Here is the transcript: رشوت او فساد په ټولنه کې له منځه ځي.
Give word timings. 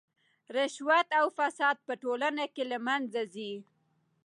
رشوت 0.55 1.07
او 1.19 1.25
فساد 1.37 1.77
په 1.87 1.93
ټولنه 2.01 2.43
کې 2.53 2.63
له 2.71 2.77
منځه 2.87 3.21
ځي. 3.33 3.53